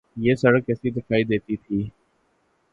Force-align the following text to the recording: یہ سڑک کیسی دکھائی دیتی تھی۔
یہ 0.17 0.35
سڑک 0.35 0.65
کیسی 0.65 0.89
دکھائی 0.91 1.23
دیتی 1.23 1.55
تھی۔ 1.57 1.79